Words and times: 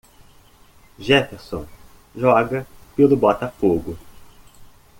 Jefferson 0.97 1.67
joga 2.15 2.65
pelo 2.95 3.15
Botafogo. 3.15 3.95